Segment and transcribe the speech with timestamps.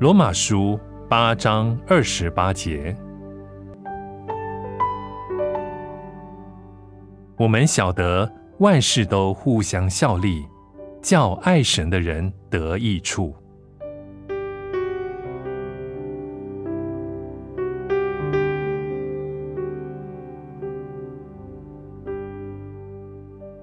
[0.00, 2.96] 罗马书八章二十八节，
[7.36, 10.46] 我们晓得万事都互相效力，
[11.02, 13.34] 叫爱神的人得益处。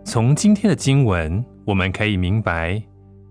[0.04, 2.84] 从今天的经文，我们可以明白，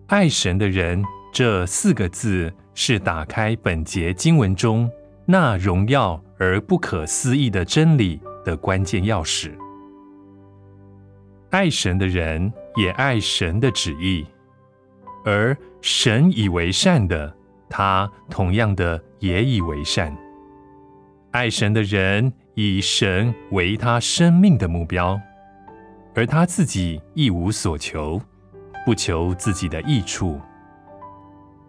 [0.07, 2.51] 爱神的人这四个字。
[2.75, 4.91] 是打开本节经文中
[5.25, 9.53] 那荣耀而不可思议的真理的关键钥匙。
[11.51, 14.27] 爱神的人也爱神的旨意，
[15.25, 17.33] 而神以为善的，
[17.71, 20.15] 他同样的也以为善。
[21.31, 25.19] 爱神的人以神为他生命的目标，
[26.15, 28.21] 而他自己一无所求，
[28.85, 30.41] 不求自己的益处。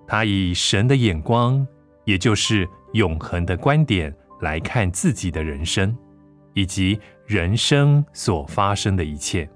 [0.07, 1.65] 他以神的眼光，
[2.03, 5.97] 也就是永恒的观点来看自己的人生，
[6.53, 9.49] 以及人生所发生的一切。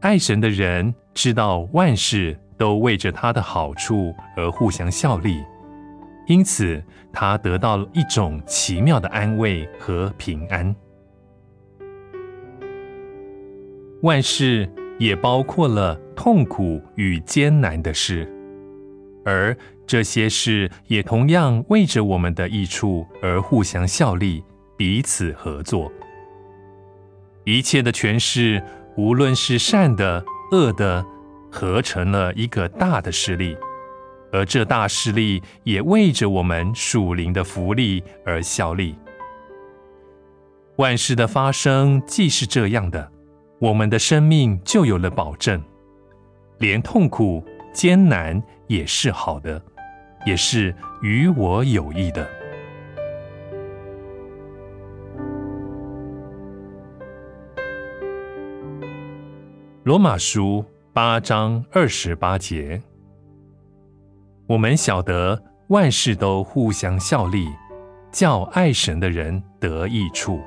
[0.00, 5.40] 爱神的人知道万事都为着他的好处而互相效力，
[6.26, 10.74] 因此他得到了一种奇妙的安慰和平安。
[14.02, 14.68] 万事。
[14.98, 18.30] 也包括了痛苦与艰难的事，
[19.24, 24.44] 而这些事也同样为着我们的益处而互相效力，
[24.76, 25.90] 彼此合作。
[27.44, 28.62] 一切的权势，
[28.96, 31.04] 无论是善的、恶的，
[31.50, 33.56] 合成了一个大的势力，
[34.32, 38.94] 而这大势力也为着我们属灵的福利而效力。
[40.76, 43.10] 万事的发生既是这样的。
[43.62, 45.62] 我们的生命就有了保证，
[46.58, 47.40] 连痛苦
[47.72, 49.62] 艰难也是好的，
[50.26, 52.28] 也是与我有益的。
[59.84, 62.82] 罗马书八章二十八节，
[64.48, 67.46] 我们晓得万事都互相效力，
[68.10, 70.40] 叫爱神的人得益处。